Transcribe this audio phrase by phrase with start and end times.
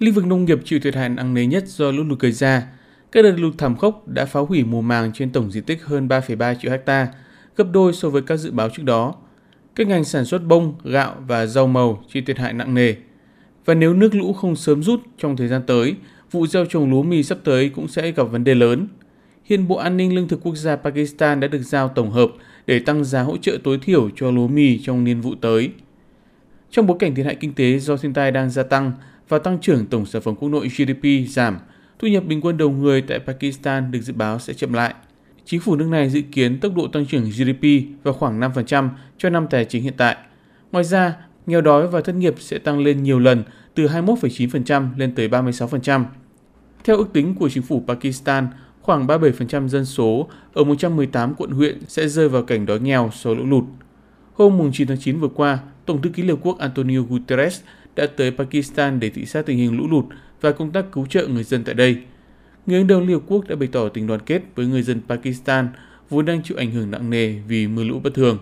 [0.00, 2.66] Lĩnh vực nông nghiệp chịu thiệt hại nặng nề nhất do lũ lụt gây ra.
[3.12, 6.08] Các đợt lụt thảm khốc đã phá hủy mùa màng trên tổng diện tích hơn
[6.08, 7.08] 3,3 triệu hecta,
[7.56, 9.14] gấp đôi so với các dự báo trước đó.
[9.74, 12.94] Các ngành sản xuất bông, gạo và rau màu chịu thiệt hại nặng nề.
[13.64, 15.94] Và nếu nước lũ không sớm rút trong thời gian tới,
[16.30, 18.88] vụ gieo trồng lúa mì sắp tới cũng sẽ gặp vấn đề lớn.
[19.44, 22.30] Hiện Bộ An ninh Lương thực Quốc gia Pakistan đã được giao tổng hợp
[22.66, 25.70] để tăng giá hỗ trợ tối thiểu cho lúa mì trong niên vụ tới.
[26.70, 28.92] Trong bối cảnh thiệt hại kinh tế do thiên tai đang gia tăng
[29.30, 31.58] và tăng trưởng tổng sản phẩm quốc nội GDP giảm,
[31.98, 34.94] thu nhập bình quân đầu người tại Pakistan được dự báo sẽ chậm lại.
[35.44, 37.64] Chính phủ nước này dự kiến tốc độ tăng trưởng GDP
[38.02, 38.88] vào khoảng 5%
[39.18, 40.16] cho năm tài chính hiện tại.
[40.72, 41.16] Ngoài ra,
[41.46, 43.42] nghèo đói và thất nghiệp sẽ tăng lên nhiều lần
[43.74, 46.04] từ 21,9% lên tới 36%.
[46.84, 48.48] Theo ước tính của chính phủ Pakistan,
[48.80, 53.34] khoảng 37% dân số ở 118 quận huyện sẽ rơi vào cảnh đói nghèo sau
[53.34, 53.64] lũ lụt.
[54.34, 57.60] Hôm 9 tháng 9 vừa qua, Tổng thư ký Liên Hợp Quốc Antonio Guterres
[57.96, 60.04] đã tới Pakistan để thị sát tình hình lũ lụt
[60.40, 61.96] và công tác cứu trợ người dân tại đây.
[62.66, 65.00] Người đứng đầu Liên Hợp Quốc đã bày tỏ tình đoàn kết với người dân
[65.08, 65.68] Pakistan
[66.10, 68.38] vốn đang chịu ảnh hưởng nặng nề vì mưa lũ bất thường.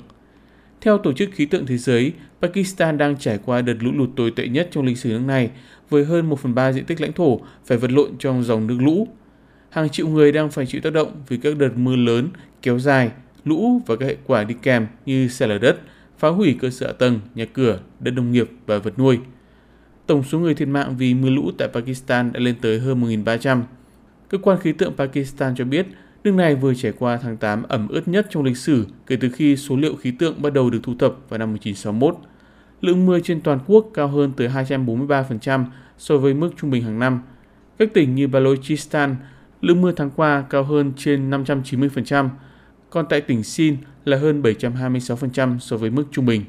[0.80, 4.30] Theo Tổ chức Khí tượng Thế giới, Pakistan đang trải qua đợt lũ lụt tồi
[4.30, 5.50] tệ nhất trong lịch sử nước này,
[5.90, 8.76] với hơn 1 phần 3 diện tích lãnh thổ phải vật lộn trong dòng nước
[8.80, 9.08] lũ.
[9.70, 12.28] Hàng triệu người đang phải chịu tác động vì các đợt mưa lớn,
[12.62, 13.10] kéo dài,
[13.44, 15.80] lũ và các hệ quả đi kèm như sạt lở đất,
[16.18, 19.18] phá hủy cơ sở tầng, nhà cửa, đất nông nghiệp và vật nuôi.
[20.08, 23.62] Tổng số người thiệt mạng vì mưa lũ tại Pakistan đã lên tới hơn 1.300.
[24.28, 25.86] Cơ quan khí tượng Pakistan cho biết
[26.24, 29.30] nước này vừa trải qua tháng 8 ẩm ướt nhất trong lịch sử kể từ
[29.30, 32.16] khi số liệu khí tượng bắt đầu được thu thập vào năm 1961.
[32.80, 35.64] Lượng mưa trên toàn quốc cao hơn tới 243%
[35.98, 37.22] so với mức trung bình hàng năm.
[37.78, 39.16] Các tỉnh như Balochistan,
[39.60, 42.28] lượng mưa tháng qua cao hơn trên 590%,
[42.90, 46.44] còn tại tỉnh Sin là hơn 726% so với mức trung bình.